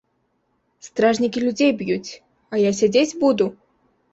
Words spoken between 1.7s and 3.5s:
б'юць, а я сядзець буду?